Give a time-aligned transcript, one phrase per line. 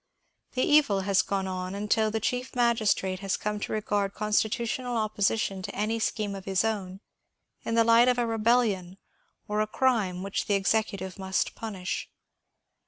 [0.53, 5.61] The evil has gone on until the Chief Magistrate has come to regard constitutional opposition
[5.61, 7.01] to any scheme of his own
[7.63, 8.97] in the light of a rebellion
[9.47, 12.09] or a crime which the Executive must punish.